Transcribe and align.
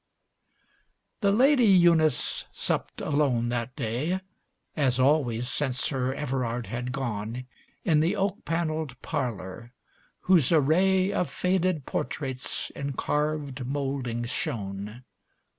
XIX 0.01 1.01
The 1.21 1.31
Lady 1.31 1.65
Eunice 1.67 2.45
supped 2.51 3.01
alone 3.01 3.49
that 3.49 3.75
day, 3.75 4.21
As 4.75 4.99
always 4.99 5.47
since 5.47 5.77
Sir 5.79 6.11
Everard 6.15 6.65
had 6.65 6.91
gone, 6.91 7.45
In 7.85 7.99
the 7.99 8.15
oak 8.15 8.43
panelled 8.43 8.99
parlour, 9.03 9.73
whose 10.21 10.51
array 10.51 11.11
Of 11.13 11.29
faded 11.29 11.85
portraits 11.85 12.71
in 12.71 12.93
carved 12.93 13.63
mouldings 13.67 14.31
shone. 14.31 15.03